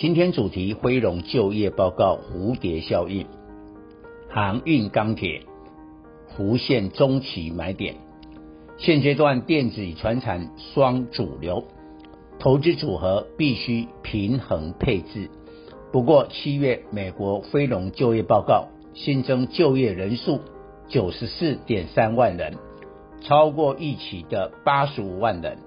[0.00, 3.26] 今天主题：非农就业报告蝴蝶效应，
[4.28, 5.42] 航运钢铁
[6.28, 7.96] 浮现中期买点。
[8.76, 11.64] 现阶段电子与传产双主流，
[12.38, 15.28] 投资组合必须平衡配置。
[15.90, 20.38] 不过，七月美国非农就业报告新增就业人数
[20.86, 22.54] 九十四点三万人，
[23.20, 25.58] 超过预期的八十五万人。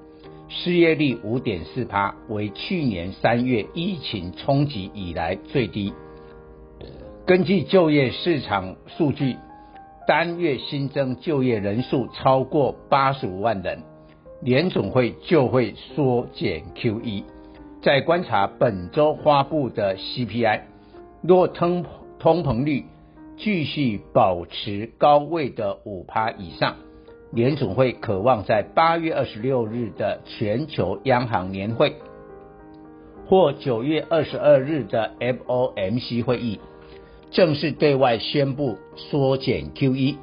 [0.53, 5.93] 失业率五点四趴，为去年三月疫情冲击以来最低。
[7.25, 9.37] 根据就业市场数据，
[10.05, 13.81] 单月新增就业人数超过八十五万人，
[14.41, 17.23] 联总会就会缩减 QE。
[17.81, 20.61] 再观察本周发布的 CPI，
[21.21, 21.85] 若通
[22.19, 22.83] 通膨率
[23.37, 26.75] 继续保持高位的五趴以上。
[27.33, 31.95] 联总会渴望在八月二十六日的全球央行年会，
[33.25, 36.59] 或九月二十二日的 FOMC 会议，
[37.31, 40.17] 正式对外宣布缩减 QE，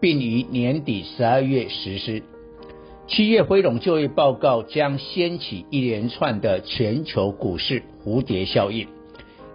[0.00, 2.22] 并于年底十二月实施。
[3.06, 8.88] 七月非农就业报告将掀起一连串的全球股市蝴蝶效应，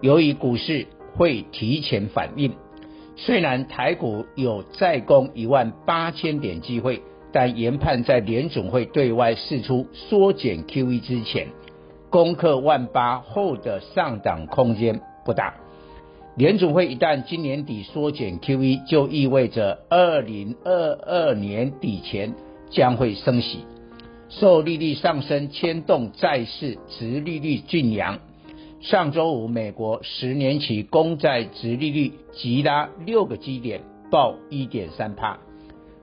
[0.01, 0.85] 由于股市
[1.15, 2.53] 会提前反应。
[3.15, 11.47] 虽然台股有再攻一万八千点机会，但研判在联总会对外释出缩减 QE 之前，
[12.09, 15.55] 攻克万八后的上档空间不大。
[16.35, 22.33] 联总会一旦今年底缩减 QE，就意味着二零二二年底前
[22.71, 23.59] 将会升息，
[24.29, 28.17] 受利率上升牵动债市殖利率晋扬。
[28.83, 33.79] 上周五，美国十年期公债殖利率急拉六个基点，
[34.11, 35.39] 报一点三趴。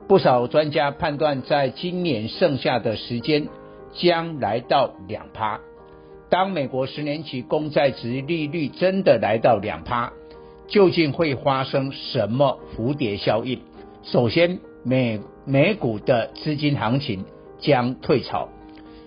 [0.08, 3.48] 不少专家判断，在今年剩下的时间
[3.92, 5.60] 将来到两趴。
[6.30, 10.14] 当美国十年期公债殖利率真的来到两趴，
[10.66, 13.60] 究竟会发生什么蝴蝶效应？
[14.04, 17.26] 首先，美美股的资金行情
[17.58, 18.48] 将退潮。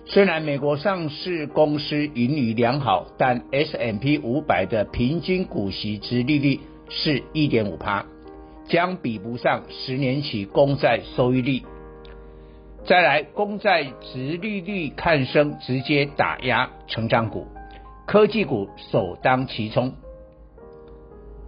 [0.06, 6.60] 虽然美国上市公司盈余良好，但 S&P 500的平均股息殖利率
[6.90, 8.04] 是一点五趴，
[8.68, 11.62] 将比不上十年期公债收益率。
[12.84, 17.46] 再来，公债殖利率看升，直接打压成长股，
[18.06, 19.94] 科技股首当其冲。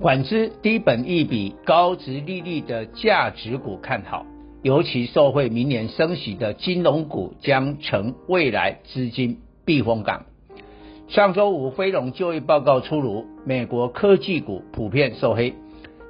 [0.00, 4.24] 反之，低本益比、高殖利率的价值股看好。
[4.66, 10.24] 尤其受惠明年升息的金融股将成未来资金避风港。
[11.06, 15.54] 上周五非农就业报告出炉，美国科技股普遍受黑，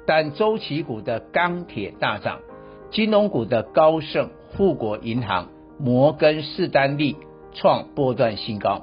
[0.07, 2.39] 但周期股的钢铁大涨，
[2.89, 7.15] 金融股的高盛、富国银行、摩根士丹利
[7.53, 8.81] 创波段新高。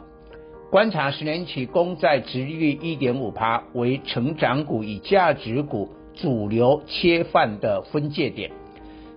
[0.71, 8.53] 观察十年期公债殖利率一点五趴，为成长股与价值股主流切换的分界点。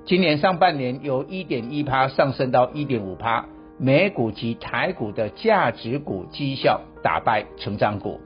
[0.08, 3.46] 今年上半年由一点一趴上升到一点五趴，
[3.78, 8.22] 美股及台股的价值股绩效打败成长股，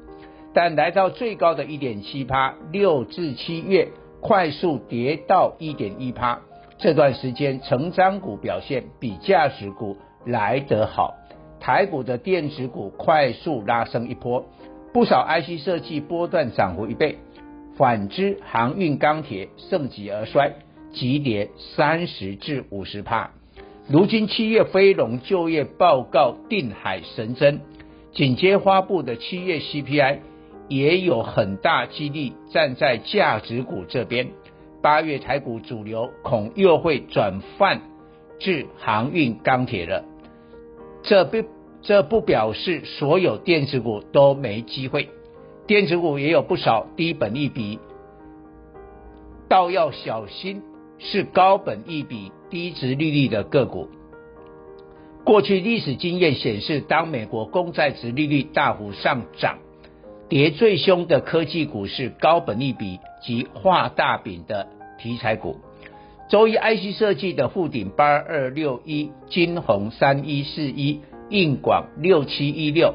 [0.53, 3.87] 但来到最高的一点七趴，六至七月
[4.19, 6.41] 快速跌到一点一趴，
[6.77, 11.15] 这段时间成长股表现比价值股来得好，
[11.59, 14.45] 台股的电子股快速拉升一波，
[14.93, 17.17] 不少 IC 设计波段涨幅一倍，
[17.75, 20.51] 反之航运钢铁盛极而衰。
[20.93, 23.31] 急跌三十至五十帕。
[23.87, 27.61] 如今七月非农就业报告定海神针，
[28.13, 30.19] 紧接发布的七月 CPI
[30.69, 34.29] 也有很大几率站在价值股这边。
[34.81, 37.81] 八月台股主流恐又会转换
[38.39, 40.05] 至航运钢铁了。
[41.03, 41.43] 这不
[41.81, 45.09] 这不表示所有电子股都没机会，
[45.67, 47.79] 电子股也有不少低本利比，
[49.49, 50.61] 倒要小心。
[51.03, 53.89] 是高本益比、低值利率的个股。
[55.25, 59.57] 过去历史经验显示，当美国公债值利率大幅上涨，
[60.29, 64.67] 跌最凶的科技股是高本益比及画大饼的
[64.99, 65.57] 题材股。
[66.29, 72.93] 周一，IC 设计的富鼎八二六一、金鸿三一四一、应广六七一六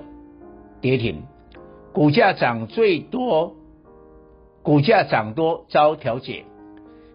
[0.80, 1.24] 跌停。
[1.92, 3.54] 股价涨最多，
[4.62, 6.44] 股价涨多遭调节。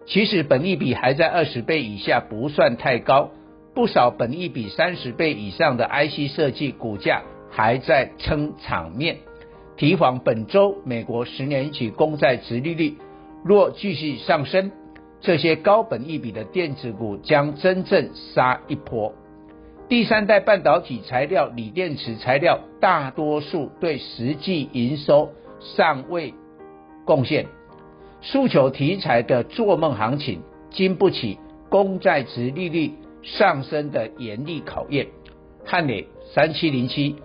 [0.06, 3.30] 其实本益比还在二十倍以下，不算太高。
[3.74, 9.16] 不少本益比三十倍以上的 IC 设计股价还在撑场面。
[9.76, 12.98] 提防本周美国十年期公债殖利率
[13.42, 14.70] 若继续上升，
[15.22, 19.14] 这些高本益比的电子股将真正杀一波。
[19.88, 26.34] 第三代半导体材料、锂电池材料，大多数对实际营收尚未
[27.06, 27.46] 贡献。
[28.22, 30.40] 诉求题材的做梦行情，
[30.70, 31.38] 经不起
[31.68, 32.92] 公债值利率
[33.22, 35.08] 上升的严厉考验。
[35.66, 37.16] 汉磊三七零七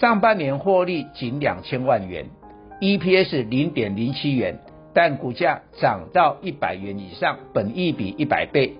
[0.00, 2.26] 上半年获利仅两千万元
[2.80, 4.58] ，EPS 零点零七元，
[4.92, 8.72] 但股价涨到一百元以上，本益比一百倍，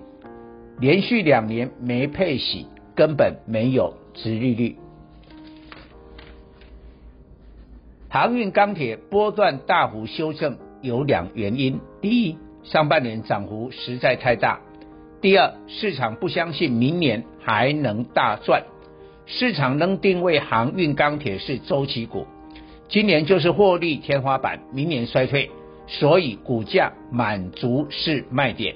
[0.79, 2.67] 连续两年没配息。
[2.97, 4.75] 根本没有值利率。
[8.09, 14.59] 航运钢铁波段大幅修正有两原因：第一，上半年涨幅实在太大；
[15.21, 18.63] 第二，市场不相信明年还能大赚。
[19.25, 22.25] 市场仍定位航运钢铁是周期股，
[22.87, 25.51] 今年就是获利天花板，明年衰退，
[25.87, 28.75] 所以股价满足是卖点。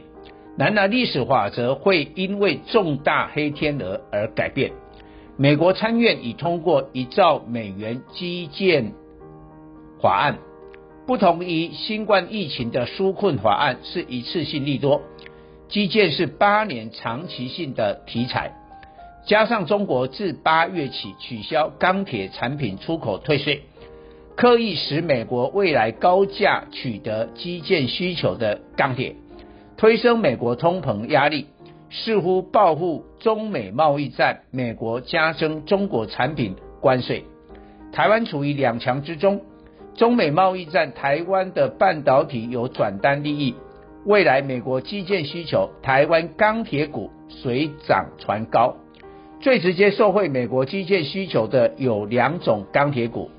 [0.58, 4.72] 然而，历史法则会因为重大黑天鹅而改变。
[5.38, 8.92] 美国参院已通过一兆美元基建
[10.02, 10.38] 法案，
[11.12, 15.02] 不同于新冠疫情的纾困法案是一次性利多，
[15.68, 18.54] 基建是八年长期性的题材。
[19.26, 23.64] 加上中国自八月起取消钢铁产品出口退税，
[24.38, 29.18] 刻意使美国未来高价取得基建需求的钢铁。
[29.76, 31.48] 推升美国通膨压力，
[31.90, 37.26] 似乎报复中美贸易战，美国加征中国产品关税，
[37.92, 39.42] 台湾处于两强之中。
[40.02, 43.54] 中美贸易战，台湾的半导体有转单利益，
[44.04, 48.78] 未来美国基建需求，台湾钢铁股水涨船高。
[49.42, 53.30] 最直接受惠美国基建需求的有两种钢铁股：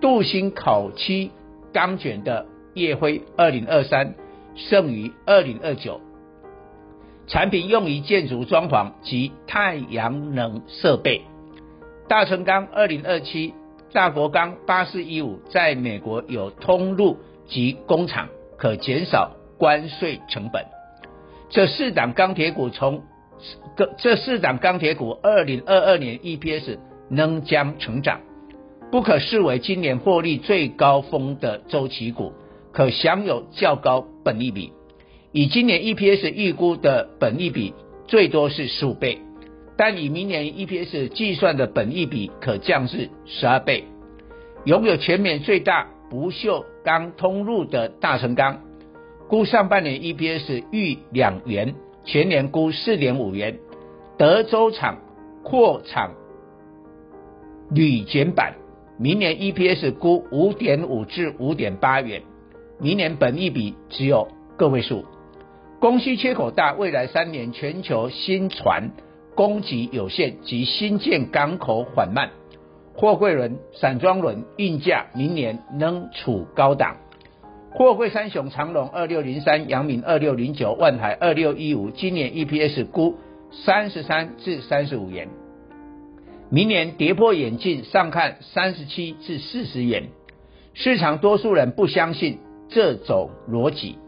[0.00, 1.30] 镀锌烤漆
[1.72, 4.14] 钢卷的烨辉，二零二三。
[4.56, 6.00] 剩余二零二九，
[7.28, 11.22] 产品用于建筑装潢及太阳能设备。
[12.08, 13.54] 大成钢二零二七，
[13.92, 20.64] 大国钢八四一五，在美国有通路及工厂，可减少关税成本。
[21.48, 23.02] 这四档钢铁股从
[23.98, 26.78] 这四档钢铁股二零二二年 EPS
[27.08, 28.20] 仍将成长，
[28.92, 32.32] 不可视为今年获利最高峰的周期股。
[32.72, 34.72] 可享有较高本益比，
[35.32, 37.74] 以今年 EPS 预估的本益比
[38.06, 39.18] 最多是十五倍，
[39.82, 43.84] 但以明年 EPS 计算的本益比可降至十二倍。
[44.66, 48.60] 拥有全美最大不锈钢通路的大成钢，
[49.26, 51.74] 估上半年 EPS 逾两元，
[52.04, 53.58] 全年估四点五元。
[54.18, 54.98] 德州厂
[55.42, 56.12] 扩厂
[57.70, 58.56] 铝卷板，
[58.98, 62.20] 明年 EPS 估五点五至五点八元。
[62.78, 64.28] 明年本益比只有
[64.58, 65.06] 个位数，
[65.78, 68.90] 供需缺口大，未来三年全球新船
[69.40, 72.28] 供给有限及新建港口缓慢，
[72.94, 76.98] 货柜轮、散装轮运价明年仍处高档。
[77.70, 83.16] 货柜三雄长荣二六零三、阳明二六零九、万海二六一五，今年 EPS 估
[83.50, 85.30] 三十三至三十五元，
[86.50, 90.08] 明年跌破眼镜上看三十七至四十元。
[90.74, 92.40] 市场多数人不相信。
[92.68, 93.98] 这种逻辑，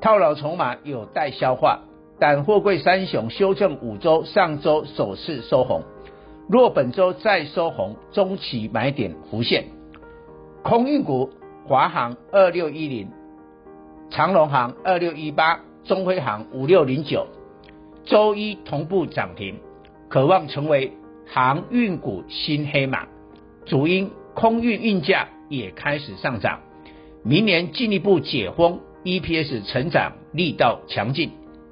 [0.00, 1.82] 套牢筹码有待消化，
[2.22, 5.82] 但货柜三雄修正五周，上周首次收红，
[6.48, 9.64] 若本周再收红，中期买点浮现。
[10.62, 11.30] 空运股，
[11.66, 13.08] 华航二六一零，
[14.08, 17.26] 长荣航二六一八，中辉航五六零九，
[18.04, 19.58] 周一同步涨停，
[20.08, 20.92] 可望成为
[21.26, 23.08] 航运股新黑马。
[23.64, 26.60] 主因空运运价也开始上涨。
[27.24, 31.32] 明年进一步解封，EPS 成长力道强劲。